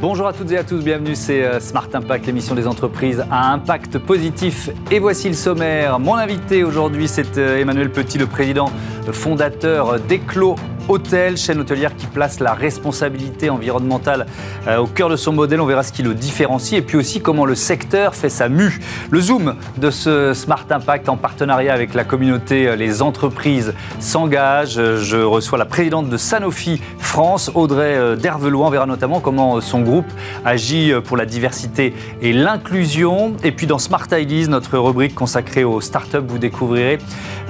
[0.00, 3.50] Bonjour à toutes et à tous, bienvenue, c'est euh, Smart Impact, l'émission des entreprises à
[3.52, 4.70] impact positif.
[4.92, 5.98] Et voici le sommaire.
[5.98, 8.70] Mon invité aujourd'hui, c'est euh, Emmanuel Petit, le président
[9.10, 10.54] fondateur d'Eclos
[10.88, 14.26] Hôtel, chaîne hôtelière qui place la responsabilité environnementale
[14.66, 15.60] euh, au cœur de son modèle.
[15.60, 18.80] On verra ce qui le différencie et puis aussi comment le secteur fait sa mue.
[19.10, 24.74] Le zoom de ce Smart Impact en partenariat avec la communauté Les Entreprises s'engage.
[24.74, 28.66] Je reçois la présidente de Sanofi France, Audrey Dervelois.
[28.66, 30.10] On verra notamment comment son groupe
[30.44, 33.34] agit pour la diversité et l'inclusion.
[33.44, 36.98] Et puis dans Smart Ideas, notre rubrique consacrée aux startups, vous découvrirez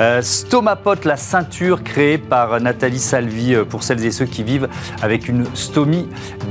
[0.00, 4.68] euh, Stomapot, la ceinture créée par Nathalie Salvi euh, pour celles et ceux qui vivent
[5.02, 6.08] avec une stomie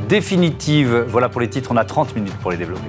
[0.08, 1.06] définitive.
[1.10, 2.88] Voilà pour les titres, on a 30 minutes pour les développer.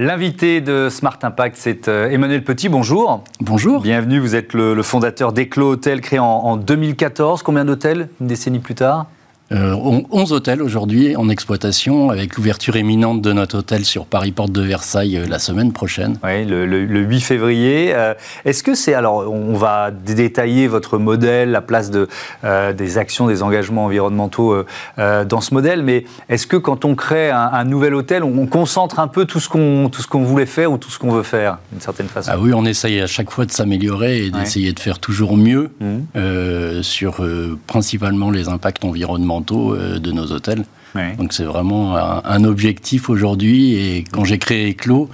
[0.00, 2.68] L'invité de Smart Impact, c'est euh, Emmanuel Petit.
[2.68, 3.24] Bonjour.
[3.40, 3.82] Bonjour.
[3.82, 4.20] Bienvenue.
[4.20, 7.42] Vous êtes le, fondateur d'Eclos Hôtel, créé en, en 2014.
[7.42, 8.08] Combien d'hôtels?
[8.20, 9.06] Une décennie plus tard?
[9.50, 14.52] 11 euh, hôtels aujourd'hui en exploitation avec l'ouverture éminente de notre hôtel sur Paris Porte
[14.52, 16.18] de Versailles euh, la semaine prochaine.
[16.22, 16.66] Oui, le,
[17.00, 17.94] 8 février.
[17.94, 18.12] Euh,
[18.44, 22.08] est-ce que c'est alors on va détailler votre modèle, la place de
[22.76, 24.64] des actions, des engagements environnementaux
[24.96, 29.08] dans ce modèle, mais est-ce que quand on crée un, nouvel hôtel, on, concentre un
[29.08, 32.08] peu tout ce qu'on qu'on voulait faire ou tout ce qu'on veut faire d'une certaine
[32.08, 32.30] façon?
[32.32, 35.70] Ah oui, on essaye à chaque fois de s'améliorer et d'essayer de faire toujours mieux
[35.80, 36.82] mmh.
[36.82, 37.24] sur
[37.66, 40.64] principalement les impacts environnementaux euh, de nos hôtels.
[41.18, 43.74] Donc c'est vraiment un, objectif aujourd'hui.
[43.74, 45.08] Et quand j'ai créé Eclos,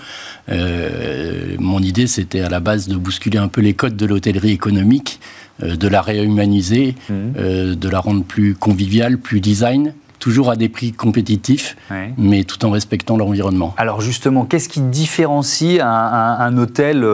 [0.49, 4.53] euh, mon idée c'était à la base de bousculer un peu les codes de l'hôtellerie
[4.53, 5.21] économique,
[5.63, 7.75] euh, de la réhumaniser, mmh.
[7.75, 11.77] de la rendre plus conviviale, plus design, toujours à des prix compétitifs,
[12.17, 13.75] mais tout en respectant l'environnement.
[13.77, 17.05] Alors justement, qu'est-ce qui différencie un hôtel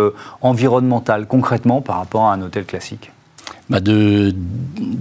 [0.43, 3.11] environnemental concrètement par rapport à un hôtel classique?
[3.71, 4.35] Bah, de,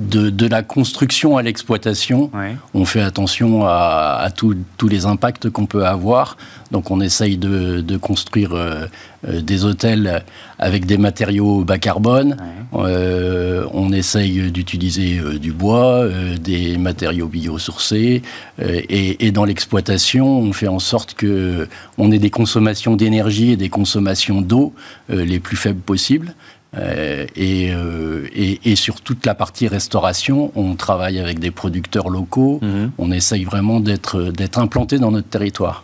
[0.09, 2.29] de, la construction à l'exploitation.
[2.73, 6.37] On fait attention à, tous les impacts qu'on peut avoir.
[6.71, 8.85] Donc on essaye de, construire euh,
[9.27, 10.23] euh, des hôtels
[10.59, 12.37] avec des matériaux bas carbone.
[12.75, 16.07] Euh, on essaye d'utiliser du bois,
[16.39, 18.21] des matériaux biosourcés.
[18.61, 23.57] Et, et, dans l'exploitation, on fait en sorte que on ait des consommations d'énergie et
[23.57, 24.73] des consommations d'eau
[25.09, 26.35] les plus faibles possibles.
[26.77, 32.59] Euh, euh, et, et, sur toute la partie restauration, on travaille avec des producteurs locaux.
[32.61, 32.91] Mhm.
[32.97, 35.83] On essaye vraiment d'être implanté dans notre territoire.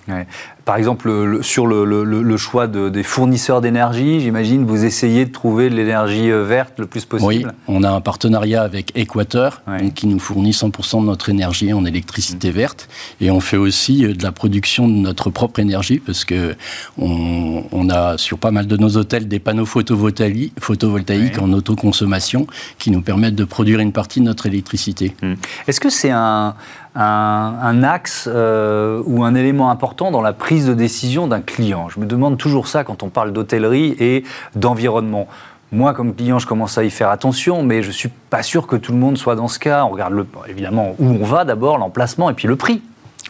[0.66, 6.31] Par exemple, sur le, choix des fournisseurs d'énergie, j'imagine, vous essayez de trouver de l'énergie
[6.31, 7.28] euh, verte le plus possible?
[7.28, 9.62] Oui, on a un partenariat avec Équateur,
[9.94, 12.56] qui nous fournit 100% de notre énergie en électricité mhm.
[12.56, 12.90] verte.
[13.22, 16.56] Et on fait aussi de la production de notre propre énergie, parce que
[16.98, 22.48] on, a sur pas mal de nos hôtels des panneaux photovoltaïques en autoconsommation
[22.80, 25.16] qui nous permettent de produire une partie de notre électricité.
[25.22, 25.36] Hmm.
[25.68, 26.56] Est-ce que c'est un,
[26.95, 32.00] un, axe euh, ou un élément important dans la prise de décision d'un client Je
[32.00, 34.23] me demande toujours ça quand on parle d'hôtellerie et
[34.56, 35.28] d'environnement.
[35.72, 38.67] Moi, comme client, je commence à y faire attention, mais je ne suis pas sûr
[38.67, 39.83] que tout le monde soit dans ce cas.
[39.83, 42.81] On regarde le, évidemment où on va d'abord, l'emplacement et puis le prix.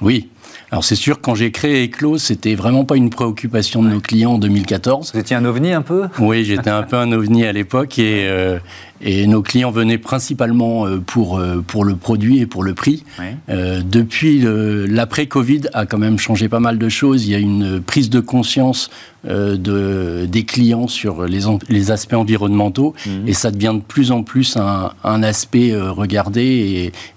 [0.01, 0.29] Oui,
[0.71, 4.33] alors c'est sûr, quand j'ai créé Eclos, c'était vraiment pas une préoccupation de nos clients
[4.33, 5.11] en 2014.
[5.13, 6.07] Vous étiez un ovni un peu?
[6.19, 8.59] Oui, j'étais un peu un ovni à l'époque et, euh,
[9.01, 13.03] et nos clients venaient principalement euh, pour, euh, pour le produit et pour le prix.
[13.49, 17.25] Euh, depuis l'après-Covid a quand même changé pas mal de choses.
[17.25, 18.89] Il y a une prise de conscience
[19.27, 23.27] de, des clients sur les, les aspects environnementaux mhm.
[23.27, 26.43] et ça devient de plus en plus un, un aspect regardé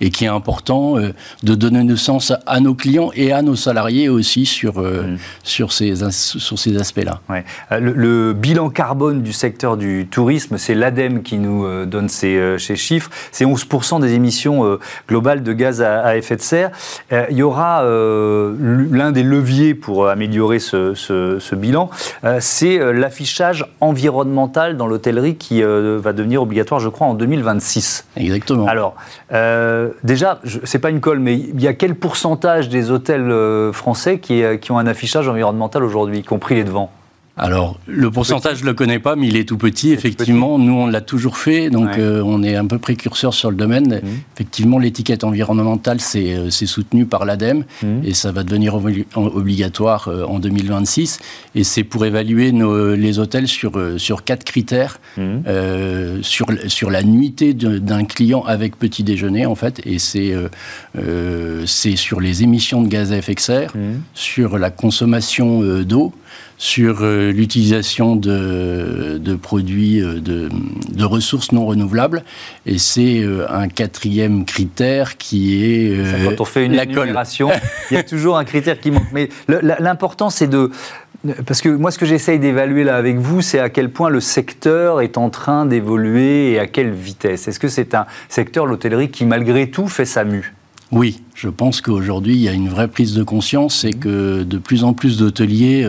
[0.00, 4.08] et, et, qui est important de donner naissance à nos clients et à nos salariés
[4.08, 5.18] aussi sur, mhm.
[5.42, 7.20] sur ces, sur ces aspects-là.
[7.78, 12.36] Le, le, bilan carbone du secteur du tourisme, c'est l'ADEME qui nous euh, donne ces,
[12.36, 13.10] euh, chiffres.
[13.32, 16.70] C'est 11% des émissions euh, globales de gaz à, effet de serre.
[17.10, 21.90] il y aura l'un des leviers pour améliorer ce, bilan,
[22.40, 28.06] c'est l'affichage environnemental dans l'hôtellerie qui va devenir obligatoire, je crois, en 2026.
[28.16, 28.66] Exactement.
[28.66, 28.96] Alors,
[30.02, 33.32] déjà, c'est pas une colle, mais il y a quel pourcentage des hôtels
[33.72, 36.90] français qui, qui ont un affichage environnemental aujourd'hui, y compris les devants?
[37.38, 40.58] Alors, le pourcentage, je ne le connais pas, mais il est tout petit, effectivement.
[40.58, 44.00] Nous, on l'a toujours fait, donc euh, on est un peu précurseur sur le domaine.
[44.02, 44.18] Mhm.
[44.34, 48.02] Effectivement, l'étiquette environnementale, c'est euh, soutenu par l'ADEME, mhm.
[48.04, 48.74] et ça va devenir
[49.14, 51.20] obligatoire euh, en 2026.
[51.54, 56.22] Et c'est pour évaluer nos, les hôtels sur, sur quatre critères, mhm.
[56.22, 60.34] sur, sur la nuitée d'un client avec petit déjeuner, en fait, et c'est
[61.96, 63.72] sur les émissions de gaz à effet de serre,
[64.14, 66.12] sur la consommation d'eau,
[66.58, 70.48] sur euh, l'utilisation de, de, produits euh, de,
[70.92, 72.24] de, ressources non renouvelables.
[72.66, 77.50] Et c'est euh, un quatrième critère qui est quand on fait une énumération,
[77.90, 79.12] il y a toujours un critère qui manque.
[79.12, 80.70] Mais l'important, c'est de
[81.46, 84.20] parce que moi, ce que j'essaye d'évaluer là avec vous, c'est à quel point le
[84.20, 87.48] secteur est en train d'évoluer et à quelle vitesse.
[87.48, 90.54] Est-ce que c'est un secteur, l'hôtellerie, qui malgré tout fait sa mue?
[90.92, 94.58] Oui, je pense qu'aujourd'hui, il y a une vraie prise de conscience et que de
[94.58, 95.84] plus en plus d'hôteliers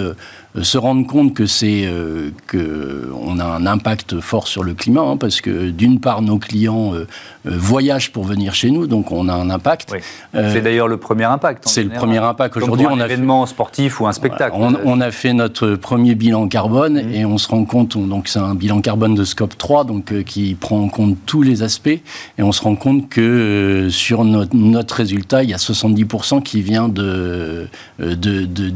[0.56, 4.74] euh, se rendre compte que c'est euh, que on a un impact fort sur le
[4.74, 7.06] climat hein, parce que d'une part nos clients euh,
[7.46, 9.94] voyagent pour venir chez nous donc on a un impact.
[10.34, 11.66] c'est d'ailleurs le premier impact.
[11.68, 12.88] C'est le premier impact aujourd'hui.
[12.88, 14.56] On un événement sportif ou un spectacle.
[14.58, 17.14] On, a fait notre premier bilan carbone mmh.
[17.14, 20.56] et on se rend compte donc c'est un bilan carbone de scope 3 donc qui
[20.56, 24.96] prend en compte tous les aspects et on se rend compte que sur notre, notre,
[24.96, 27.68] résultat il y a 70% qui vient de,
[28.00, 28.70] de, de, de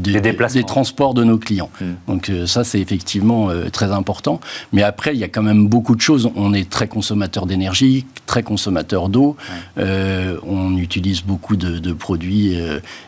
[0.54, 1.70] des transports de nos clients.
[1.80, 1.94] Hmm.
[2.08, 4.40] Donc euh, ça, c'est effectivement euh, très important.
[4.72, 6.30] Mais après, il y a quand même beaucoup de choses.
[6.36, 9.36] On est très consommateur d'énergie, très consommateur d'eau.
[9.78, 12.54] Euh, on utilise beaucoup de, produits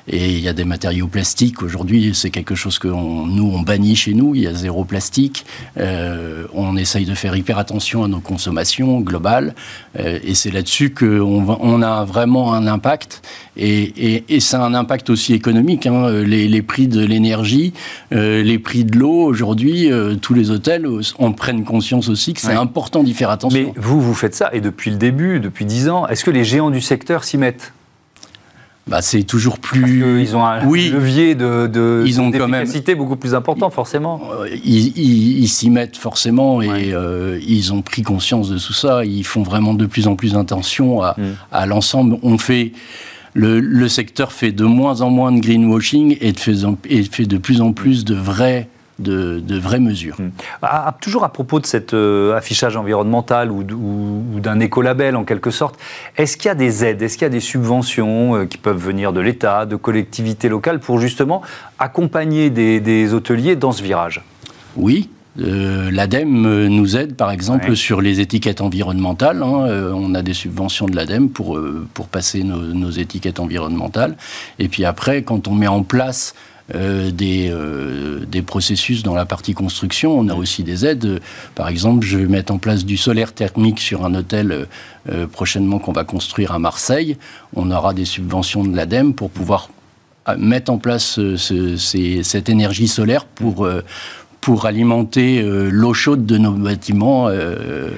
[0.09, 1.63] et il y a des matériaux plastiques.
[1.63, 4.35] Aujourd'hui, c'est quelque chose que nous, on bannit chez nous.
[4.35, 5.45] Il y a zéro plastique.
[5.77, 9.55] on essaye de faire hyper attention à nos consommations globales.
[9.99, 13.23] et c'est là-dessus qu'on on a vraiment un impact.
[13.57, 15.87] Et, et, ça a un impact aussi économique.
[15.87, 16.11] Hein.
[16.23, 17.73] Les, les, prix de l'énergie,
[18.11, 20.87] les prix de l'eau, aujourd'hui, euh, tous les hôtels
[21.19, 23.73] en prennent conscience aussi que c'est important d'y faire attention.
[23.75, 26.45] Mais vous, vous faites ça, et depuis le début, depuis 10 ans, est-ce que les
[26.45, 27.73] géants du secteur s'y mettent?
[28.87, 30.21] Bah, c'est toujours plus.
[30.21, 32.69] ils ont un levier de, de ils ont quand même...
[32.97, 34.23] beaucoup plus important, forcément.
[34.41, 39.05] Euh, ils s'y mettent forcément et euh, ils ont pris conscience de tout ça.
[39.05, 41.23] Ils font vraiment de plus en plus attention à, mm.
[41.51, 42.19] à l'ensemble.
[42.23, 42.73] On fait
[43.37, 48.05] le, secteur fait de moins en moins de greenwashing et, fait, de plus en plus
[48.05, 48.69] de vraies
[48.99, 50.17] de, vraies mesures.
[50.19, 50.31] Hmm.
[51.03, 55.79] toujours à propos de cet euh, affichage environnemental ou, d'un écolabel en quelque sorte,
[56.17, 58.83] est-ce qu'il y a des aides, est-ce qu'il y a des subventions euh, qui peuvent
[58.83, 61.43] venir de l'État, de collectivités locales pour justement
[61.79, 64.23] accompagner des hôteliers dans ce virage?
[64.77, 69.43] Oui, euh, L'ADEME euh, nous aide par exemple sur les étiquettes environnementales.
[69.43, 69.67] Hein.
[69.67, 71.59] Euh, on a des subventions de l'ADEME pour,
[71.95, 74.17] pour passer nos, étiquettes environnementales.
[74.59, 76.35] Et puis après, quand on met en place
[76.75, 77.55] des,
[78.27, 80.19] des, processus dans la partie construction.
[80.19, 81.21] On a aussi des aides.
[81.55, 84.67] Par exemple, je vais mettre en place du solaire thermique sur un hôtel
[85.31, 87.19] prochainement qu'on va construire à Marseille.
[87.55, 89.71] On aura des subventions de l'ADEME pour pouvoir
[90.39, 93.69] mettre en place cette énergie solaire pour,
[94.47, 97.27] pour alimenter euh, l'eau chaude de nos bâtiments.
[97.27, 97.89] Euh.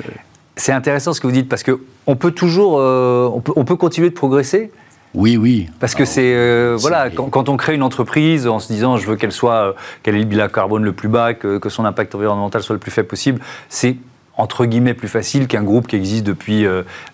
[0.56, 3.66] C'est intéressant ce que vous dites parce que on peut toujours, euh, on, peut, on,
[3.66, 4.72] peut, continuer de progresser.
[5.12, 5.68] Oui, oui.
[5.78, 9.32] Parce que c'est voilà, quand, on crée une entreprise en se disant je veux qu'elle
[9.32, 12.72] soit, qu'elle ait le bilan carbone le plus bas, que, que, son impact environnemental soit
[12.72, 13.96] le plus faible possible, c'est
[14.38, 16.64] entre guillemets plus facile qu'un groupe qui existe depuis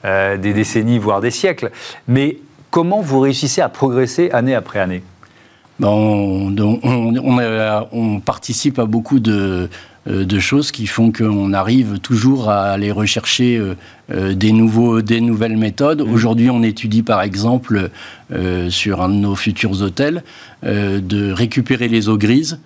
[0.04, 1.72] des décennies voire des siècles.
[2.06, 2.38] Mais
[2.70, 5.02] comment vous réussissez à progresser année après année?
[5.82, 6.55] On,
[7.93, 9.69] on, participe à beaucoup de,
[10.06, 13.75] euh, de choses qui font qu'on arrive toujours à aller rechercher euh,
[14.12, 16.03] euh, des, nouveaux, des nouvelles méthodes.
[16.03, 16.12] Mmh.
[16.12, 17.91] Aujourd'hui, on étudie par exemple
[18.69, 20.25] sur un de nos futurs hôtels
[20.62, 22.59] de récupérer les eaux grises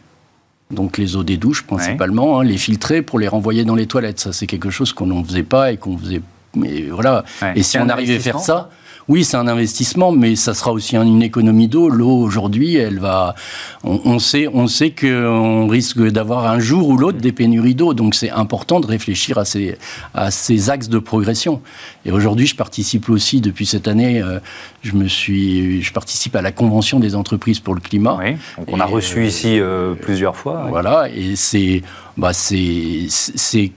[0.71, 4.21] donc les eaux des douches principalement, hein, les filtrer pour les renvoyer dans les toilettes.
[4.21, 6.21] Ça, c'est quelque chose qu'on ne faisait pas et qu'on faisait.
[6.55, 7.25] Mais voilà.
[7.55, 8.71] Et si on arrivait à faire ça,
[9.09, 11.89] oui, c'est un investissement, mais ça sera aussi une économie d'eau.
[11.89, 13.35] L'eau aujourd'hui, elle va.
[13.83, 18.15] On, sait, on sait qu'on risque d'avoir un jour ou l'autre des pénuries d'eau, donc
[18.15, 19.79] c'est important de réfléchir à ces,
[20.13, 21.63] à ces axes de progression.
[22.05, 24.21] Et aujourd'hui, je participe aussi depuis cette année.
[24.21, 24.41] Euh,
[24.83, 28.19] je me suis, je participe à la convention des entreprises pour le climat.
[28.21, 28.37] Oui,
[28.67, 30.67] on a reçu ici euh, plusieurs fois.
[30.69, 31.83] Voilà, et c'est
[32.19, 33.09] bah c'est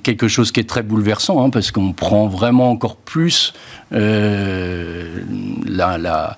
[0.03, 3.53] quelque chose qui est très bouleversant, hein, parce qu'on prend vraiment encore plus
[3.93, 5.21] euh,
[5.67, 6.37] la, la,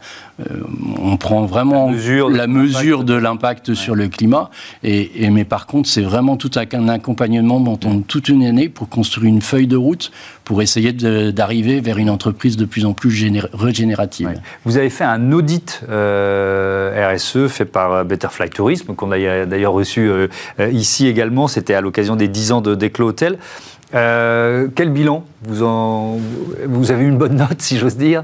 [1.01, 1.91] on prend vraiment
[2.29, 4.49] la mesure, de l'impact sur le climat.
[4.83, 9.27] Et, mais par contre, c'est vraiment tout un accompagnement dans toute une année pour construire
[9.27, 10.11] une feuille de route
[10.43, 14.41] pour essayer d'arriver vers une entreprise de plus en plus régénérative.
[14.65, 20.09] Vous avez fait un audit euh, RSE fait par Betterfly Tourisme, qu'on a d'ailleurs reçu
[20.09, 20.27] euh,
[20.71, 21.47] ici également.
[21.47, 23.37] C'était à l'occasion des 10 ans de Déclos Hotel.
[23.91, 25.23] quel bilan?
[25.43, 26.17] Vous, en,
[26.65, 28.23] vous avez une bonne note, si j'ose dire?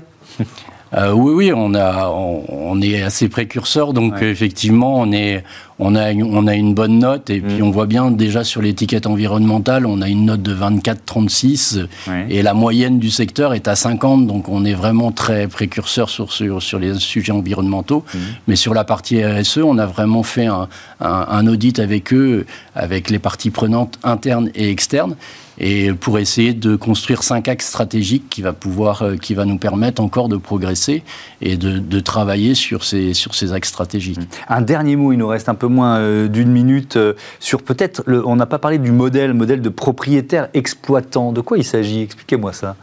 [0.95, 5.43] Euh, oui, oui, on, a, on, est assez précurseur, donc effectivement, on, est,
[5.77, 7.63] on, a, on a une bonne note, et puis mm.
[7.63, 11.85] on voit bien déjà sur l'étiquette environnementale, on a une note de 24-36,
[12.29, 16.31] et la moyenne du secteur est à 50, donc on est vraiment très précurseur sur,
[16.31, 18.03] sur, sur les sujets environnementaux.
[18.13, 18.17] Mm.
[18.47, 20.67] Mais sur la partie RSE, on a vraiment fait un,
[20.99, 25.15] un audit avec eux, avec les parties prenantes internes et externes
[25.59, 29.57] et pour essayer de construire cinq axes stratégiques qui va pouvoir, euh, qui va nous
[29.57, 31.03] permettre encore de progresser
[31.41, 34.19] et de, travailler sur ces, sur ces axes stratégiques.
[34.47, 38.03] Un dernier mot, il nous reste un peu moins euh, d'une minute euh, sur peut-être,
[38.07, 41.33] on n'a pas parlé du modèle, modèle de propriétaire exploitant.
[41.33, 42.01] De quoi il s'agit?
[42.01, 42.75] Expliquez-moi ça.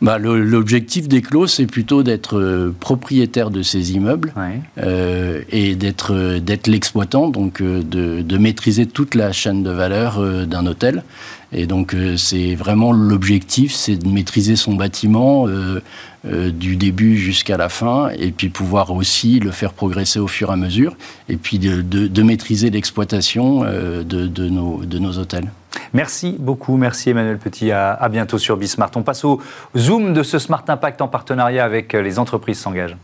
[0.00, 4.32] Bah, L'objectif des clos, c'est plutôt d'être propriétaire de ces immeubles
[4.78, 11.02] et d'être l'exploitant, donc de, de, maîtriser toute la chaîne de valeur d'un hôtel.
[11.52, 15.82] Et donc euh, c'est vraiment l'objectif, c'est de maîtriser son bâtiment euh,
[16.26, 20.50] euh, du début jusqu'à la fin, et puis pouvoir aussi le faire progresser au fur
[20.50, 20.96] et à mesure,
[21.28, 25.50] et puis de, maîtriser l'exploitation de, nos, hôtels.
[25.92, 28.90] Merci beaucoup, merci Emmanuel Petit, à, à bientôt sur Bismart.
[28.94, 29.40] On passe au
[29.76, 32.96] zoom de ce Smart Impact en partenariat avec les entreprises s'engagent.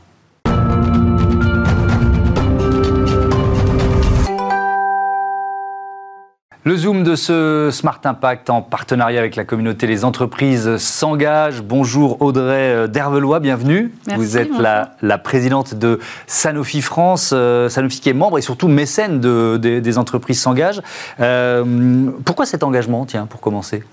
[6.66, 11.62] Le Zoom de ce Smart Impact en partenariat avec la communauté Les Entreprises s'engage.
[11.62, 13.94] Bonjour Audrey euh, Dervelois, bienvenue.
[14.16, 19.20] Vous êtes la, présidente de Sanofi France, euh, Sanofi qui est membre et surtout mécène
[19.20, 20.82] des entreprises s'engage.
[21.20, 23.85] Euh, pourquoi cet engagement, tiens, pour commencer?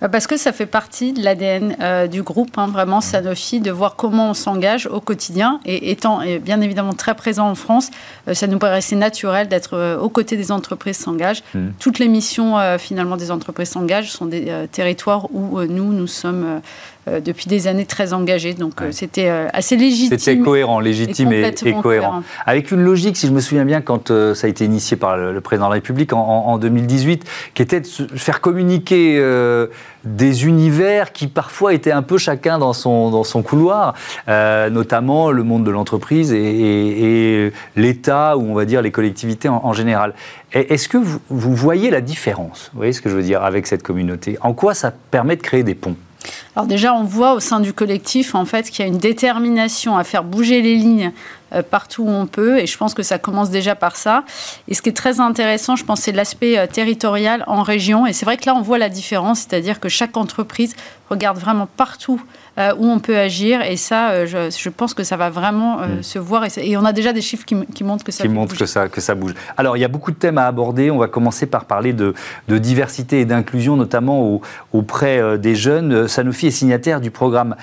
[0.00, 3.94] Bah, Parce que ça fait partie de l'ADN du groupe, hein, vraiment Sanofi, de voir
[3.94, 5.60] comment on s'engage au quotidien.
[5.66, 7.90] Et étant bien évidemment très présent en France,
[8.32, 11.42] ça nous paraissait naturel d'être aux côtés des entreprises s'engage.
[11.54, 11.72] Hmm.
[11.78, 16.06] Toutes les euh, finalement des entreprises s'engagent sont des euh, territoires où euh, nous, nous
[16.06, 16.60] sommes
[17.06, 18.54] depuis des années très engagés.
[18.54, 20.18] Donc c'était assez légitime.
[20.18, 22.22] C'était cohérent, légitime et, cohérent.
[22.46, 25.40] Avec une logique, si je me souviens bien, quand ça a été initié par le,
[25.40, 29.20] président de la République en, 2018, qui était de faire communiquer
[30.04, 33.94] des univers qui parfois étaient un peu chacun dans son, dans son couloir,
[34.28, 39.72] notamment le monde de l'entreprise et, l'État ou on va dire les collectivités en, en
[39.72, 40.14] général.
[40.52, 43.82] Est-ce que vous, voyez la différence, vous voyez ce que je veux dire, avec cette
[43.82, 44.36] communauté?
[44.42, 45.96] En quoi ça permet de créer des ponts?
[46.54, 49.96] Alors déjà, on voit au sein du collectif en fait qu'il y a une détermination
[49.96, 51.12] à faire bouger les lignes
[51.54, 54.24] euh, partout où on peut, et je pense que ça commence déjà par ça.
[54.68, 58.06] Et ce qui est très intéressant, je pense, c'est l'aspect euh, territorial en région.
[58.06, 60.74] Et c'est vrai que là, on voit la différence, c'est-à-dire que chaque entreprise
[61.10, 62.22] regarde vraiment partout
[62.58, 63.62] euh, où on peut agir.
[63.62, 66.02] Et ça, euh, je, pense que ça va vraiment euh, mm.
[66.02, 66.44] se voir.
[66.58, 67.54] Et, on a déjà des chiffres qui,
[67.84, 69.34] montrent que ça qui montrent que ça, que ça bouge.
[69.56, 70.90] Alors, il y a beaucoup de thèmes à aborder.
[70.90, 72.14] On va commencer par parler de,
[72.48, 74.40] diversité et d'inclusion, notamment
[74.72, 76.06] auprès des jeunes.
[76.06, 77.56] Sanofi est signataire du programme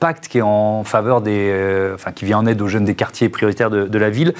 [0.00, 3.28] Pacte, qui est en faveur des, enfin, qui vient en aide aux jeunes des quartiers
[3.28, 4.34] prioritaires de la ville.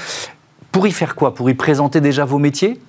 [0.72, 1.34] Pour y faire quoi?
[1.34, 2.80] Pour y présenter déjà vos métiers?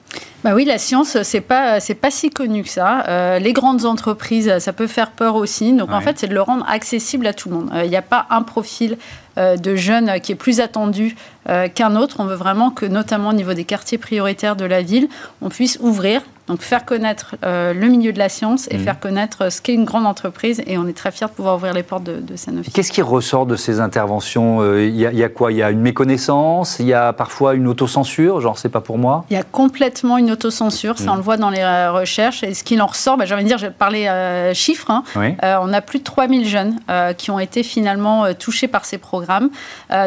[0.44, 3.06] Bah oui, la science, c'est pas c'est pas si connu que ça.
[3.08, 5.74] Euh, les grandes entreprises, ça peut faire peur aussi.
[5.74, 7.70] Donc en fait, c'est de le rendre accessible à tout le monde.
[7.74, 8.98] Euh, il n'y a pas un profil
[9.38, 11.16] euh, de jeunes qui est plus attendu
[11.76, 12.18] qu'un autre.
[12.20, 15.10] On veut vraiment que, notamment au niveau des quartiers prioritaires de la ville,
[15.42, 18.82] on puisse ouvrir donc faire connaître euh, le milieu de la science et mmh.
[18.82, 20.62] faire connaître ce qu'est une grande entreprise.
[20.68, 22.70] Et on est très fiers de pouvoir ouvrir les portes de, de Sanofi.
[22.72, 25.54] Qu'est-ce qui ressort de ces interventions euh, Il y, a quoi?
[25.54, 26.78] Il y a une méconnaissance?
[26.80, 28.42] Il y a parfois une autocensure?
[28.42, 29.24] Genre, c'est pas pour moi?
[29.30, 30.98] Il y a complètement une autocensure.
[30.98, 31.10] Ça, mmh.
[31.14, 32.44] on le voit dans les euh, recherches.
[32.44, 34.04] Et ce qu'il en ressort, bah, j'ai envie de dire, je vais parler
[34.54, 34.92] chiffres.
[34.92, 35.04] Hein.
[35.16, 36.76] on a plus de 3000 jeunes
[37.18, 39.50] qui ont été finalement touchés par ces programmes.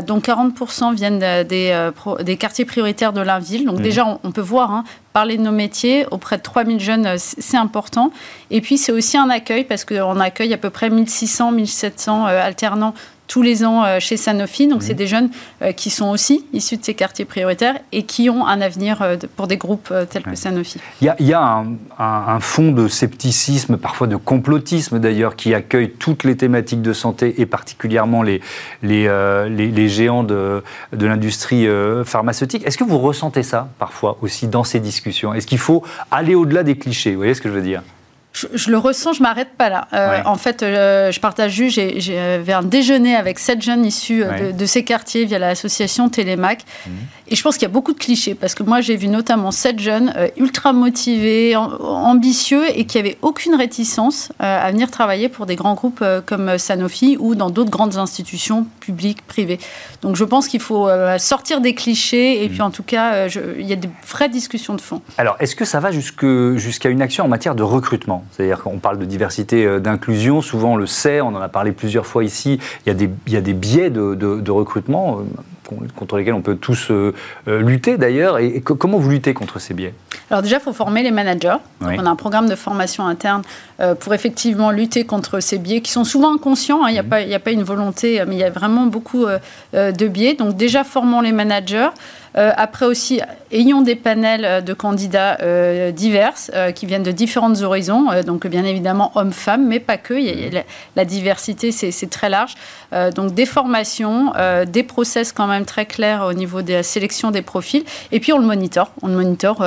[0.07, 1.91] dont 40% viennent des,
[2.23, 3.65] des, quartiers prioritaires de la ville.
[3.65, 3.83] Donc, mmh.
[3.83, 4.85] déjà, on, on, peut voir hein,
[5.17, 8.13] parler de nos métiers auprès de 3000 jeunes, euh, c'est important.
[8.51, 12.39] Et puis, c'est aussi un accueil, parce qu'on accueille à peu près 1600, 1700 euh,
[12.39, 12.93] alternants
[13.27, 14.67] tous les ans euh, chez Sanofi.
[14.67, 15.31] Donc, c'est des jeunes
[15.77, 19.03] qui sont aussi issus de ces quartiers prioritaires et qui ont un avenir
[19.37, 20.79] pour des groupes tels que Sanofi.
[21.01, 21.67] Il y a, un,
[21.99, 27.41] un, fond de scepticisme, parfois de complotisme d'ailleurs, qui accueille toutes les thématiques de santé
[27.41, 28.41] et particulièrement les,
[28.83, 29.09] les,
[29.49, 31.67] les, géants de, de l'industrie
[32.05, 32.67] pharmaceutique.
[32.67, 35.35] Est-ce que vous ressentez ça parfois aussi dans ces discussions?
[35.35, 37.13] Est-ce qu'il faut aller au-delà des clichés?
[37.13, 37.83] Vous voyez ce que je veux dire?
[38.37, 39.89] Je, le ressens, je m'arrête pas là.
[39.93, 44.53] Euh, en fait, euh, je partage juste, j'avais un déjeuner avec sept jeunes issus euh,
[44.53, 46.65] de, ces quartiers via l'association Télémac.
[46.87, 46.91] Mmh.
[47.29, 49.51] Et je pense qu'il y a beaucoup de clichés, parce que moi, j'ai vu notamment
[49.51, 55.29] sept jeunes euh, ultra motivés, ambitieux, et qui n'avaient aucune réticence euh, à venir travailler
[55.29, 59.59] pour des grands groupes euh, comme Sanofi ou dans d'autres grandes institutions publiques, privées.
[60.03, 60.89] Donc je pense qu'il faut
[61.19, 64.81] sortir des clichés, et puis en tout cas, il y a des vraies discussions de
[64.81, 65.01] fond.
[65.19, 68.25] Alors, est-ce que ça va jusqu'à une action en matière de recrutement?
[68.33, 72.07] C'est-à-dire qu'on parle de diversité, d'inclusion, souvent on le sait, on en a parlé plusieurs
[72.07, 75.23] fois ici, il y a des, biais de, recrutement
[75.95, 77.13] contre lesquels on peut tous euh,
[77.49, 78.39] euh, lutter d'ailleurs.
[78.39, 79.95] Et, comment vous luttez contre ces biais?
[80.31, 81.57] Alors déjà, il faut former les managers.
[81.81, 83.43] On a un programme de formation interne
[83.81, 86.85] euh, pour effectivement lutter contre ces biais qui sont souvent inconscients.
[86.85, 86.89] Hein.
[86.89, 87.33] Il n'y a, mmh.
[87.35, 89.27] a, pas une volonté, mais il y a vraiment beaucoup
[89.73, 90.35] de biais.
[90.35, 91.91] Donc déjà, formons les managers.
[92.37, 93.21] Euh, après aussi,
[93.51, 96.35] ayons des panels euh, de candidats euh, divers
[96.75, 100.15] qui viennent de différents horizons, donc bien évidemment hommes-femmes, mais pas que.
[100.97, 102.55] la, diversité, c'est très large.
[103.15, 104.33] donc des formations,
[104.67, 107.85] des process quand même très clairs au niveau de la sélection des profils.
[108.13, 108.91] Et puis on le monitore.
[109.03, 109.65] On le monitore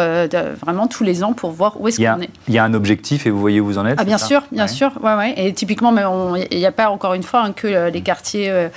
[0.62, 2.29] vraiment tous les ans pour voir où est-ce qu'on est.
[2.48, 4.43] Il y a un objectif et vous voyez où vous en êtes ah, Bien sûr,
[4.51, 4.91] bien sûr.
[5.01, 5.34] Ouais, ouais.
[5.38, 5.93] Et typiquement,
[6.51, 8.69] il n'y a pas encore une fois hein, que les quartiers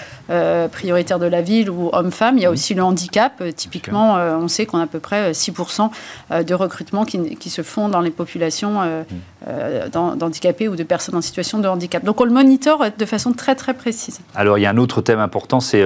[0.73, 2.39] prioritaires de la ville ou hommes-femmes.
[2.39, 2.53] Il y a mmh.
[2.53, 5.89] aussi le handicap, typiquement euh, on sait qu'on a à peu près 6% euh,
[6.31, 9.91] euh, de recrutement qui, se font dans les populations mm.
[10.17, 12.03] d'handicapés ou de personnes en situation de handicap.
[12.05, 14.21] Donc on le monitore de façon très très précise.
[14.35, 15.85] Alors il y a un autre thème important, c'est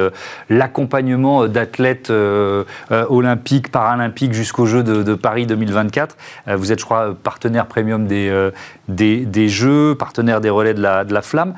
[0.48, 2.12] l'accompagnement d'athlètes
[2.90, 5.65] olympiques, paralympiques jusqu'aux Jeux de, Paris 2024.
[6.46, 8.50] Vous êtes, je crois, partenaire premium des,
[8.88, 11.54] des, Jeux, partenaire des relais de la, de la flamme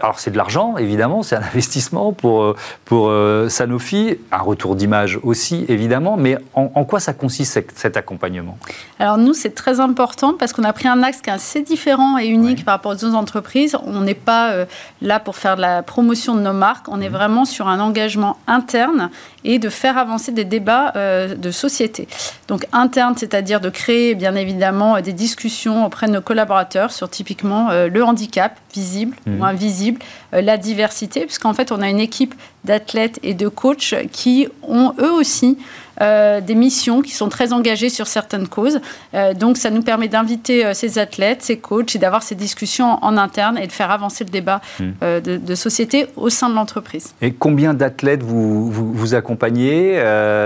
[0.00, 4.74] alors c'est de l'argent, évidemment, c'est un investissement pour, euh, pour euh, Sanofi, un retour
[4.74, 8.58] d'image aussi, évidemment, mais en, quoi ça consiste cet accompagnement?
[8.98, 12.18] Alors nous, c'est très important parce qu'on a pris un axe qui est assez différent
[12.18, 13.76] et unique par rapport aux autres entreprises.
[13.84, 14.64] On n'est pas euh,
[15.02, 17.14] là pour faire de la promotion de nos marques, on est mhm.
[17.14, 19.10] vraiment sur un engagement interne
[19.44, 22.06] et de faire avancer des débats de société.
[22.46, 27.70] Donc interne, c'est-à-dire de créer bien évidemment des discussions auprès de nos collaborateurs sur typiquement
[27.72, 29.42] le handicap, visible ou mhm.
[29.42, 30.00] invisible,
[30.34, 34.94] euh, la diversité, puisqu'en fait, on a une équipe d'athlètes et de coachs qui ont
[34.98, 35.58] eux aussi
[36.00, 38.80] euh, des missions qui sont très engagées sur certaines causes.
[39.14, 42.98] Euh, donc ça nous permet d'inviter euh, ces athlètes, ces coachs et d'avoir ces discussions
[43.02, 45.20] en, interne et de faire avancer le débat hmm.
[45.22, 47.14] de, société au sein de l'entreprise.
[47.20, 50.02] Et combien d'athlètes vous, vous, accompagnez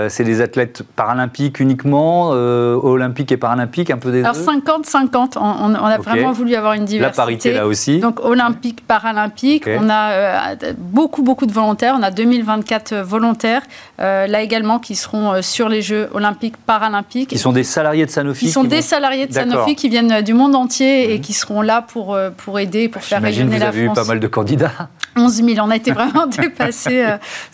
[0.09, 5.97] C'est des athlètes paralympiques uniquement, olympiques et paralympiques, un peu des Alors 50-50, on, a
[5.97, 7.17] vraiment voulu avoir une diversité.
[7.17, 7.99] La parité là aussi.
[7.99, 13.63] Donc olympique, paralympique, on a beaucoup beaucoup de volontaires, on a 2024 volontaires,
[13.97, 17.29] là également qui seront euh, sur les Jeux olympiques, paralympiques.
[17.29, 20.21] Qui sont des salariés de Sanofi Qui sont des salariés de Sanofi qui viennent euh,
[20.21, 21.21] du monde entier et mhm.
[21.21, 23.75] qui seront là pour, euh, pour aider, pour faire rayonner la France.
[23.75, 27.03] Vous avez eu pas mal de candidats 11 000, on a été vraiment dépassés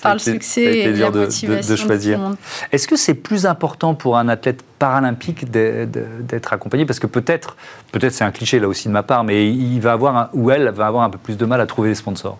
[0.02, 2.20] par le succès et la motivation de, choisir.
[2.74, 6.86] Est-ce que c'est plus important pour un athlète paralympique d'être accompagné?
[6.86, 7.56] Parce que peut-être,
[7.94, 10.70] peut-être c'est un cliché là aussi de ma part, mais il va avoir ou elle
[10.72, 12.38] va avoir un peu plus de mal à trouver les sponsors.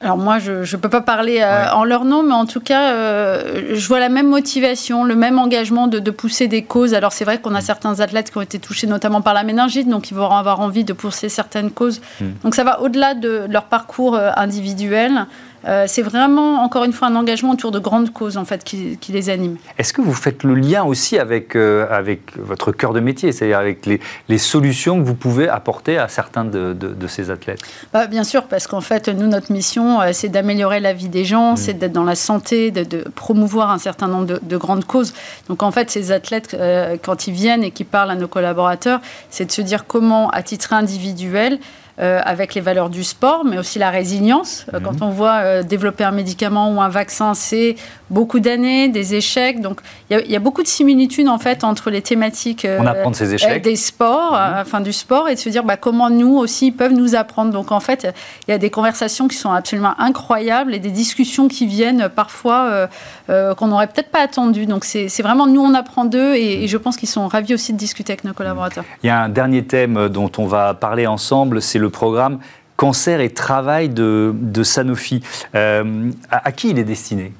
[0.00, 2.92] Alors moi, je ne peux pas parler euh, en leur nom, mais en tout cas,
[2.92, 6.94] euh, je vois la même motivation, le même engagement de, pousser des causes.
[6.94, 7.62] Alors c'est vrai qu'on a mm.
[7.62, 10.84] certains athlètes qui ont été touchés notamment par la méningite, donc ils vont avoir envie
[10.84, 12.00] de pousser certaines causes.
[12.20, 12.26] Mm.
[12.44, 15.26] Donc ça va au-delà de leur parcours euh, individuel.
[15.68, 18.98] Euh, c'est vraiment, encore une fois, un engagement autour de grandes causes en fait, qui,
[19.10, 19.56] les animent.
[19.78, 23.58] Est-ce que vous faites le lien aussi avec, euh, avec votre cœur de métier, c'est-à-dire
[23.58, 27.60] avec les, les, solutions que vous pouvez apporter à certains de, de, ces athlètes?
[27.92, 31.24] Bah, Bien sûr, parce qu'en fait, nous, notre mission, euh, c'est d'améliorer la vie des
[31.24, 31.56] gens, mmh.
[31.56, 35.12] c'est d'être dans la santé, de, promouvoir un certain nombre de, grandes causes.
[35.48, 36.56] Donc en fait, ces athlètes,
[37.02, 39.00] quand ils viennent et qu'ils parlent à nos collaborateurs,
[39.30, 41.58] c'est de se dire comment, à titre individuel,
[42.00, 44.66] euh, avec les valeurs du sport, mais aussi la résilience.
[44.72, 45.02] Euh, quand mhm.
[45.02, 47.74] on voit euh, développer un médicament ou un vaccin, c'est
[48.08, 49.60] beaucoup d'années, des échecs.
[49.60, 53.16] Donc il y, a beaucoup de similitudes en fait entre les thématiques on apprend de
[53.16, 53.64] ces échecs.
[53.64, 54.60] des sports, mhm.
[54.60, 57.52] enfin du sport, et de se dire bah, comment nous aussi peuvent nous apprendre.
[57.52, 58.06] Donc en fait,
[58.46, 62.88] il y a des conversations qui sont absolument incroyables et des discussions qui viennent parfois
[63.26, 64.66] qu'on n'aurait peut-être pas attendues.
[64.66, 67.72] Donc c'est vraiment nous on apprend d'eux et, et je pense qu'ils sont ravis aussi
[67.72, 68.84] de discuter avec nos collaborateurs.
[69.02, 72.38] Il y a un dernier thème dont on va parler ensemble, c'est le programme
[72.78, 75.20] Cancer et Travail de, Sanofi.
[75.54, 77.32] Euh, à, qui il est destiné?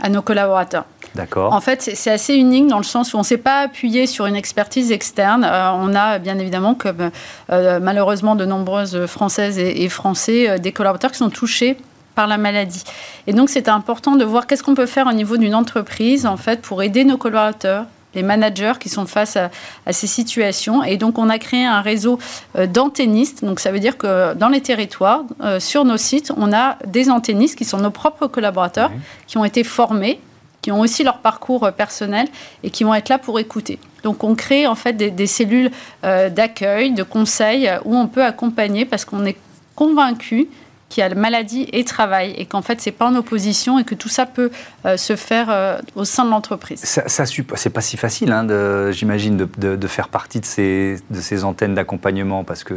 [0.00, 0.86] À nos collaborateurs.
[1.14, 1.52] D'accord.
[1.52, 4.24] En fait, c'est assez unique dans le sens où on ne s'est pas appuyé sur
[4.24, 5.44] une expertise externe.
[5.44, 7.10] Euh, on a bien évidemment, comme
[7.50, 11.76] euh, malheureusement de nombreuses Françaises et, Français, des collaborateurs qui sont touchés
[12.14, 12.84] par la maladie.
[13.26, 16.38] Et donc, c'est important de voir qu'est-ce qu'on peut faire au niveau d'une entreprise, en
[16.38, 17.84] fait, pour aider nos collaborateurs,
[18.14, 19.50] les managers qui sont face à,
[19.90, 20.82] ces situations.
[20.82, 22.18] Et donc, on a créé un réseau
[22.56, 23.44] euh, d'antennistes.
[23.44, 27.10] Donc, ça veut dire que dans les territoires, euh, sur nos sites, on a des
[27.10, 28.90] antennistes qui sont nos propres collaborateurs,
[29.26, 30.20] qui ont été formés
[30.60, 32.26] qui ont aussi leur parcours personnel
[32.64, 33.78] et qui vont être là pour écouter.
[34.02, 35.70] Donc on crée en fait des, cellules
[36.02, 39.36] d'accueil, de conseil où on peut accompagner parce qu'on est
[39.76, 40.48] convaincu
[40.88, 44.08] qui a maladie et travail, et qu'en fait, c'est pas en opposition et que tout
[44.08, 44.50] ça peut
[44.86, 46.80] euh, se faire euh, au sein de l'entreprise.
[46.82, 48.46] Ça, ça c'est pas si facile, hein,
[48.90, 52.74] j'imagine, de, de, faire partie de ces, de ces antennes d'accompagnement, parce qu'on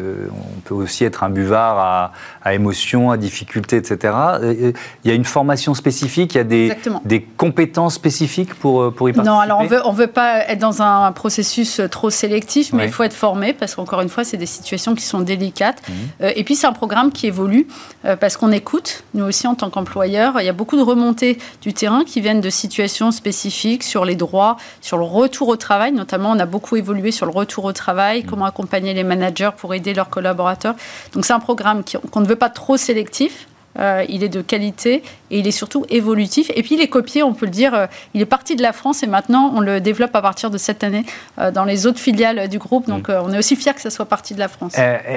[0.65, 2.11] peut aussi être un buvard à,
[2.43, 4.13] à émotion, à difficulté, etc.
[4.41, 4.73] Il
[5.05, 6.73] y a une formation spécifique, il y a des,
[7.05, 10.39] des compétences spécifiques pour, euh, pour y participer Non, alors on veut, on veut pas
[10.49, 14.25] être dans un processus trop sélectif, mais il faut être formé, parce qu'encore une fois,
[14.25, 15.81] c'est des situations qui sont délicates.
[15.87, 16.25] Mmh.
[16.35, 17.67] et puis, c'est un programme qui évolue.
[18.05, 20.39] Euh, parce qu'on écoute, nous aussi en tant qu'employeurs.
[20.39, 24.15] Il y a beaucoup de remontées du terrain qui viennent de situations spécifiques sur les
[24.15, 25.91] droits, sur le retour au travail.
[25.91, 29.73] Notamment, on a beaucoup évolué sur le retour au travail, comment accompagner les managers pour
[29.73, 30.75] aider leurs collaborateurs.
[31.13, 33.47] Donc c'est un programme qu'on ne veut pas trop sélectif,
[33.79, 36.51] euh, il est de qualité et il est surtout évolutif.
[36.55, 38.73] Et puis il est copié, on peut le dire, euh, il est parti de la
[38.73, 41.05] France et maintenant on le développe à partir de cette année
[41.39, 42.87] euh, dans les autres filiales du groupe.
[42.87, 43.13] Donc mm.
[43.23, 44.75] on est aussi fiers que ça soit parti de la France.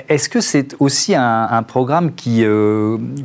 [0.09, 2.45] Est-ce que c'est aussi un, programme qui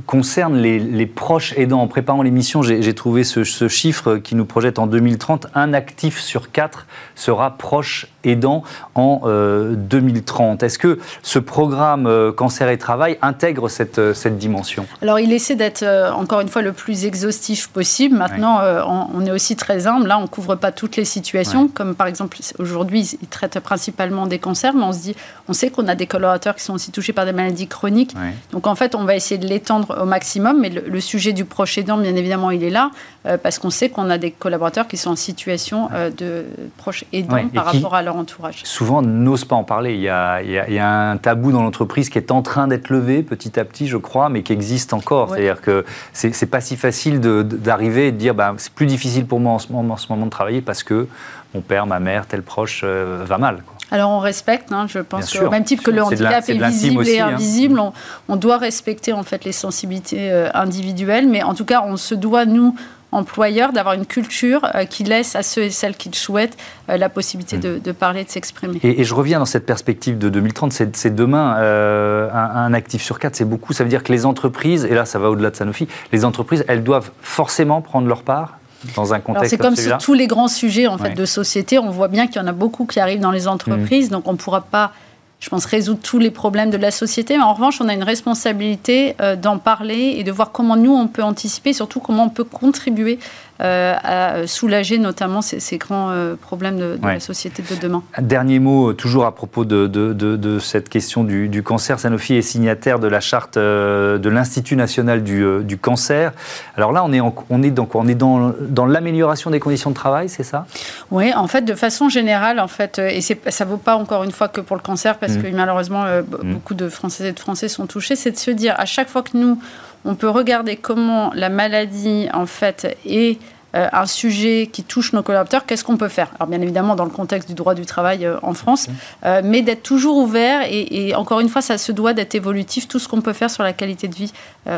[0.06, 1.82] concerne les, proches aidants?
[1.82, 6.20] En préparant l'émission, j'ai trouvé ce, ce, chiffre qui nous projette en 2030, un actif
[6.20, 8.64] sur quatre sera proche aidant
[8.96, 10.64] en 2030.
[10.64, 14.88] Est-ce que ce programme Cancer et Travail intègre cette, cette dimension?
[15.02, 18.16] Alors il essaie d'être encore une fois le plus exhaustif possible.
[18.16, 20.08] Maintenant, euh, on, est aussi très humble.
[20.08, 21.68] Là, on ne couvre pas toutes les situations.
[21.68, 25.16] Comme par exemple, aujourd'hui, ils traitent principalement des cancers, mais on se dit,
[25.48, 28.16] on sait qu'on a des collaborateurs qui sont aussi touchés par des maladies chroniques.
[28.52, 30.60] Donc, en fait, on va essayer de l'étendre au maximum.
[30.62, 32.92] Mais le, sujet du proche aidant, bien évidemment, il est là,
[33.26, 36.46] euh, parce qu'on sait qu'on a des collaborateurs qui sont en situation euh, de
[36.78, 38.62] proche aidant par rapport à leur entourage.
[38.64, 39.96] Souvent, n'osent pas en parler.
[39.96, 42.90] Il y, a, il y a un tabou dans l'entreprise qui est en train d'être
[42.90, 45.30] levé petit à petit, je crois, mais qui existe encore.
[45.30, 49.40] C'est-à-dire que c'est pas si facile d'arriver et de dire bah, c'est plus difficile pour
[49.40, 51.08] moi en ce, moment, en ce moment de travailler parce que
[51.54, 53.64] mon père, ma mère, tel proche euh, va mal.
[53.92, 57.20] Alors on respecte, hein, je pense que, même type que le handicap est, visible et
[57.20, 57.30] hein.
[57.30, 57.82] invisible,
[58.28, 62.14] on, doit respecter en fait les sensibilités euh, individuelles, mais en tout cas on se
[62.14, 62.76] doit nous
[63.12, 66.58] employeur d'avoir une culture euh, qui laisse à ceux et celles qui le souhaitent
[66.90, 67.80] euh, la possibilité mm.
[67.80, 68.80] de, parler, de s'exprimer.
[68.84, 73.36] Et, je reviens dans cette perspective de 2030, c'est demain, euh, un, actif sur quatre,
[73.36, 73.74] c'est beaucoup.
[73.74, 76.64] Ça veut dire que les entreprises, et là ça va au-delà de Sanofi, les entreprises,
[76.68, 78.60] elles doivent forcément prendre leur part
[78.96, 81.90] dans un contexte C'est comme, sur tous les grands sujets en fait, de société, on
[81.90, 84.14] voit bien qu'il y en a beaucoup qui arrivent dans les entreprises, mm.
[84.14, 84.94] donc on ne pourra pas
[85.40, 87.38] je pense, résoudre tous les problèmes de la société.
[87.38, 90.94] Mais en revanche, on a une responsabilité euh, d'en parler et de voir comment nous,
[90.94, 93.20] on peut anticiper, surtout comment on peut contribuer
[93.62, 98.04] euh, à soulager notamment ces, grands euh, problèmes de, la société de demain.
[98.20, 102.00] dernier mot, toujours à propos de, de, cette question du, cancer.
[102.00, 106.34] Sanofi est signataire de la charte de l'Institut national du, cancer.
[106.76, 109.96] Alors là, on est, on est, donc, on est dans, dans l'amélioration des conditions de
[109.96, 110.66] travail, c'est ça?
[111.12, 114.32] Oui, en fait, de façon générale, en fait, et ça ne vaut pas encore une
[114.32, 115.42] fois que pour le cancer, parce mm.
[115.42, 116.54] que malheureusement, mm.
[116.54, 119.24] beaucoup de Françaises et de Français sont touchés, c'est de se dire à chaque fois
[119.24, 119.60] que nous,
[120.06, 123.40] on peut regarder comment la maladie, en fait, est
[123.76, 126.30] euh, un sujet qui touche nos collaborateurs, qu'est-ce qu'on peut faire?
[126.40, 128.88] Alors bien évidemment dans le contexte du droit du travail euh, en France,
[129.26, 133.00] euh, mais d'être toujours ouvert et, encore une fois, ça se doit d'être évolutif, tout
[133.00, 134.32] ce qu'on peut faire sur la qualité de vie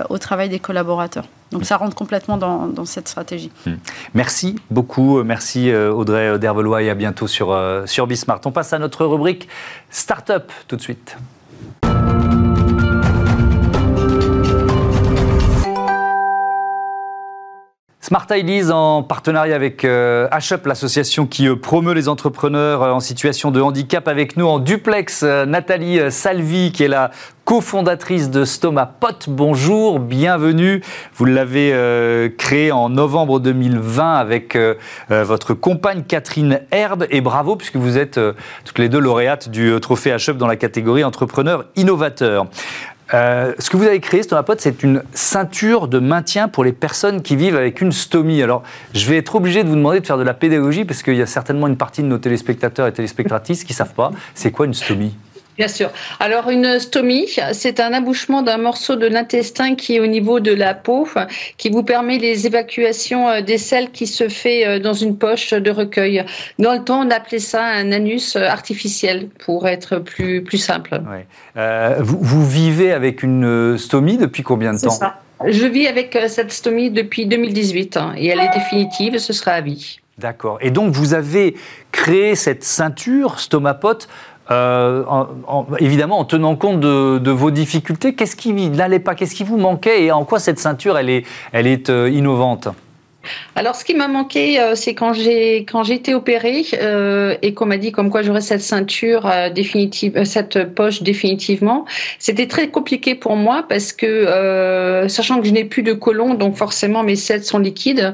[0.10, 1.25] au travail des collaborateurs.
[1.51, 3.51] Donc ça rentre complètement dans, cette stratégie.
[3.65, 3.75] Hmm.
[4.13, 8.41] Merci beaucoup, merci Audrey Dervelois et à bientôt sur, sur Bismart.
[8.45, 9.47] On passe à notre rubrique
[9.89, 11.17] Startup tout de suite.
[18.12, 23.00] Smart Ideas en partenariat avec euh, HUP, l'association qui euh, promeut les entrepreneurs euh, en
[23.00, 24.06] situation de handicap.
[24.10, 27.12] Avec nous en duplex, Nathalie Salvi, qui est la
[27.45, 29.15] cofondatrice de Stomapot.
[29.28, 30.84] Bonjour, bienvenue.
[31.15, 34.58] Vous l'avez créé en novembre 2020 avec
[35.10, 37.08] votre compagne Catherine Herbe.
[37.10, 38.19] Et bravo, puisque vous êtes
[38.63, 42.45] toutes les deux lauréates du trophée HUP dans la catégorie entrepreneur innovateur.
[43.13, 47.21] Euh, ce que vous avez créé, Stomapod, c'est une ceinture de maintien pour les personnes
[47.21, 48.41] qui vivent avec une stomie.
[48.41, 51.15] Alors, je vais être obligé de vous demander de faire de la pédagogie parce qu'il
[51.15, 54.12] y a certainement une partie de nos téléspectateurs et téléspectatrices qui ne savent pas.
[54.34, 55.15] C'est quoi une stomie?
[55.57, 55.91] Bien sûr.
[56.19, 60.53] Alors une stomie, c'est un abouchement d'un morceau de l'intestin qui est au niveau de
[60.53, 61.07] la peau,
[61.57, 65.53] qui vous permet les évacuations euh, des selles qui se fait euh, dans une poche
[65.53, 66.23] de recueil.
[66.57, 71.01] Dans le temps, on appelait ça un anus artificiel pour être plus, plus simple.
[71.57, 75.19] Euh, vous, vous, vivez avec une stomie depuis combien de temps ça.
[75.45, 79.61] Je vis avec cette stomie depuis 2018 hein, et elle est définitive, ce sera à
[79.61, 79.99] vie.
[80.21, 80.59] D'accord.
[80.61, 81.55] Et donc vous avez
[81.91, 83.97] créé cette ceinture Stomapot
[84.49, 85.04] euh,
[85.80, 88.15] évidemment en tenant compte de, vos difficultés.
[88.15, 91.25] Qu'est-ce qui n'allait pas Qu'est-ce qui vous manquait Et en quoi cette ceinture, elle est,
[91.51, 92.67] elle est euh, innovante?
[93.55, 97.53] Alors, ce qui m'a manqué, euh, c'est quand j'ai quand j'ai été opérée euh, et
[97.53, 101.86] qu'on m'a dit comme quoi j'aurais cette ceinture euh, définitive, cette poche définitivement.
[102.17, 106.55] C'était très compliqué pour moi parce que sachant que je n'ai plus de côlon, donc
[106.55, 108.13] forcément mes selles sont liquides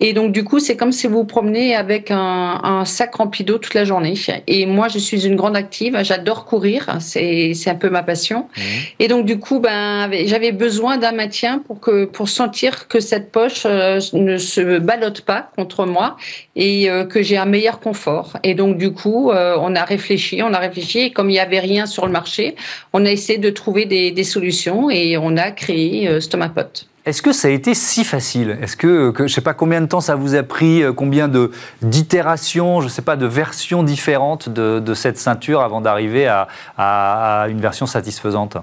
[0.00, 3.44] et donc du coup c'est comme si vous vous promenez avec un, un sac rempli
[3.44, 4.14] d'eau toute la journée.
[4.46, 8.48] Et moi, je suis une grande active, j'adore courir, c'est c'est un peu ma passion.
[8.56, 8.60] Mmh.
[9.00, 13.32] Et donc du coup, ben j'avais besoin d'un maintien pour que pour sentir que cette
[13.32, 16.16] poche ne se ballotte pas contre moi
[16.54, 18.36] et euh, que j'ai un meilleur confort.
[18.42, 21.40] Et donc du coup, euh, on a réfléchi, on a réfléchi et comme il n'y
[21.40, 22.56] avait rien sur le marché,
[22.92, 26.86] on a essayé de trouver des, solutions et on a créé euh, Stomapot.
[27.04, 28.58] Est-ce que ça a été si facile?
[28.60, 31.52] Est-ce que, je ne sais pas combien de temps ça vous a pris, combien de
[31.80, 37.60] d'itérations, je ne sais pas, de versions différentes de, cette ceinture avant d'arriver à une
[37.60, 38.56] version satisfaisante?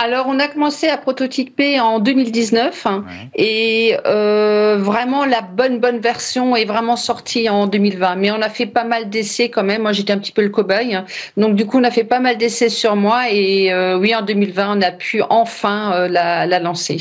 [0.00, 2.86] Alors, on a commencé à prototyper en 2019
[3.34, 8.14] et euh, vraiment la bonne bonne version est vraiment sortie en 2020.
[8.14, 9.82] Mais on a fait pas mal d'essais quand même.
[9.82, 10.96] Moi, j'étais un petit peu le cobaye,
[11.36, 14.22] donc du coup, on a fait pas mal d'essais sur moi et euh, oui, en
[14.22, 16.98] 2020, on a pu enfin euh, la, lancer.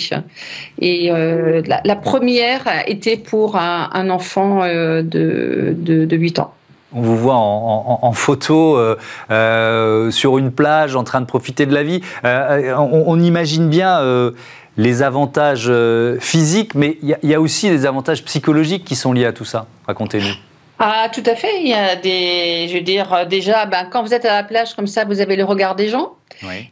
[0.81, 6.53] Et la, première était pour un, enfant de, de, de 8 ans.
[6.93, 8.97] On vous voit en, photo euh,
[9.30, 12.02] euh, sur une plage en train de profiter de la vie.
[12.23, 14.02] Euh, on, imagine bien
[14.78, 15.71] les avantages
[16.19, 19.65] physiques, mais il y, a aussi des avantages psychologiques qui sont liés à tout ça.
[19.86, 20.34] Racontez-nous.
[20.80, 21.62] Ah, tout à fait.
[21.62, 24.73] Il y a des, je veux dire, déjà, ben, quand vous êtes à la plage
[24.76, 26.16] comme ça, vous avez le regard des gens.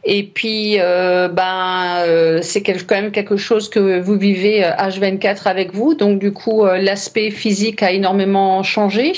[0.04, 5.50] Et puis, euh, ben, euh, c'est quand même quelque chose que vous vivez H24 euh,
[5.50, 5.94] avec vous.
[5.94, 9.12] Donc, du coup, l'aspect physique a énormément changé.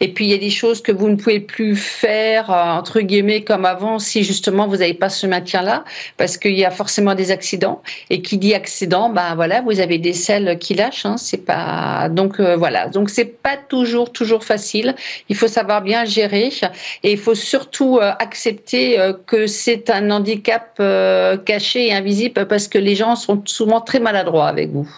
[0.00, 3.42] Et puis, il y a des choses que vous ne pouvez plus faire, entre guillemets,
[3.42, 5.84] comme avant, si justement vous n'avez pas ce maintien-là,
[6.16, 7.82] parce qu'il y a forcément des accidents.
[8.10, 11.06] Et qui dit accident, ben voilà, vous avez des selles qui lâchent.
[11.06, 12.88] Hein, c'est pas donc voilà.
[12.88, 14.94] Donc, c'est pas toujours toujours facile.
[15.28, 16.50] Il faut savoir bien gérer
[17.02, 22.78] et il faut surtout accepter que c'est un handicap euh, caché et invisible parce que
[22.78, 24.88] les gens sont souvent très maladroits avec vous.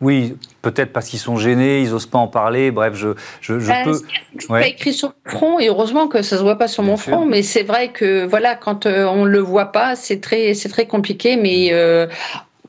[0.00, 2.70] Oui, peut-être parce qu'ils sont gênés, ils n'osent pas en parler.
[2.70, 3.08] Bref, je,
[3.40, 4.00] je, ben, peux.
[4.38, 6.96] C'est pas écrit sur le front et heureusement que ça se voit pas sur mon
[6.96, 7.24] front.
[7.24, 10.86] Mais c'est vrai que voilà, quand euh, on le voit pas, c'est très, c'est très
[10.86, 11.36] compliqué.
[11.36, 12.06] Mais euh,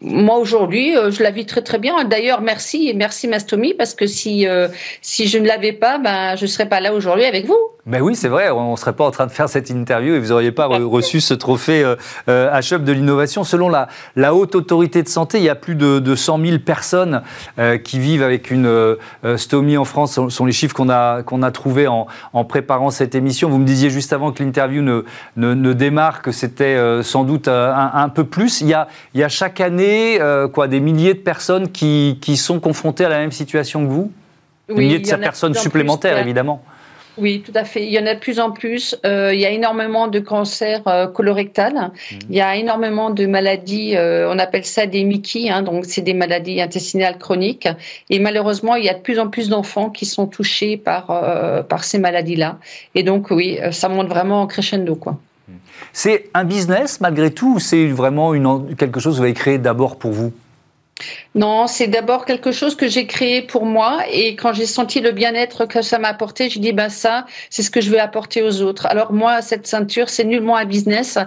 [0.01, 2.03] moi aujourd'hui, je la vis très très bien.
[2.05, 4.45] D'ailleurs, merci merci Mastomi parce que si
[5.01, 7.74] si je ne l'avais pas, ben je serais pas là aujourd'hui avec vous.
[7.87, 10.19] Mais oui, c'est vrai, on ne serait pas en train de faire cette interview et
[10.19, 11.95] vous n'auriez pas reçu ce trophée euh,
[12.29, 13.43] euh HUB de l'innovation.
[13.43, 16.59] Selon la, la, haute autorité de santé, il y a plus de, de 100 000
[16.59, 17.21] personnes
[17.59, 18.95] euh, qui vivent avec une euh,
[19.37, 20.15] stomie en France.
[20.15, 23.51] Ce sont les chiffres qu'on a, qu'on a trouvés en, en, préparant cette émission.
[23.51, 25.05] Vous me disiez juste avant que l'interview ne,
[25.37, 28.61] ne, ne, démarre que c'était sans doute un, un, peu plus.
[28.61, 30.19] Il y a, il y a chaque année
[30.53, 34.11] quoi, des milliers de personnes qui, qui sont confrontées à la même situation que vous?
[34.69, 36.63] Des milliers de personnes supplémentaires, évidemment.
[37.17, 37.85] Oui, tout à fait.
[37.85, 38.97] Il y en a de plus en plus.
[39.05, 41.73] Euh, il y a énormément de cancers euh, colorectal.
[41.73, 42.19] Mhm.
[42.29, 46.01] Il y a énormément de maladies, euh, on appelle ça des Mickey, hein, donc c'est
[46.01, 47.69] des maladies intestinales chroniques.
[48.09, 51.07] Et malheureusement, il y a de plus en plus d'enfants qui sont touchés par,
[51.67, 52.57] par ces maladies-là.
[52.95, 54.95] Et donc, oui, ça monte vraiment en crescendo.
[54.95, 55.17] quoi.
[55.93, 59.57] C'est un business malgré tout ou c'est vraiment une, quelque chose que vous avez créé
[59.57, 60.33] d'abord pour vous?
[61.33, 65.11] Non, c'est d'abord quelque chose que j'ai créé pour moi et quand j'ai senti le
[65.11, 68.41] bien-être que ça m'a apporté, je dis ben ça, c'est ce que je veux apporter
[68.41, 68.85] aux autres.
[68.85, 71.17] Alors moi, cette ceinture, c'est nullement un business.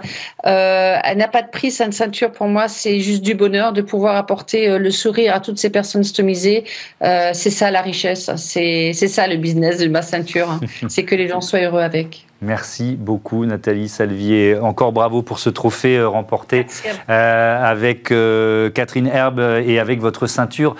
[0.47, 3.83] Euh, elle n'a pas de prix, cette ceinture pour moi, c'est juste du bonheur de
[3.83, 6.63] pouvoir apporter euh, le sourire à toutes ces personnes stomisées.
[7.03, 10.49] Euh, c'est ça la richesse, c'est ça le business de ma ceinture.
[10.49, 10.59] Hein.
[10.89, 12.25] c'est que les gens soient heureux avec.
[12.41, 14.57] Merci beaucoup Nathalie Salvier.
[14.57, 16.67] Encore bravo pour ce trophée euh, remporté
[17.09, 20.75] euh, avec euh, Catherine Herbe et avec votre ceinture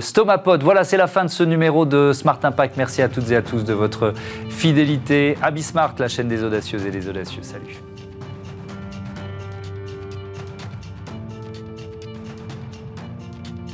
[0.00, 0.62] Stomapod.
[0.62, 2.76] Voilà, c'est la fin de ce numéro de Smart Impact.
[2.76, 4.12] Merci à toutes et à tous de votre
[4.48, 5.36] fidélité.
[5.42, 7.42] Abismart, la chaîne des audacieuses et des audacieux.
[7.42, 7.97] Salut.